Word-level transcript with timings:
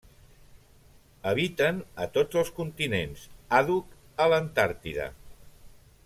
Habiten 1.31 1.83
a 2.05 2.07
tots 2.15 2.39
els 2.41 2.49
continents, 2.61 3.27
àdhuc 3.61 3.93
a 4.25 4.31
l'Antàrtida. 4.33 5.07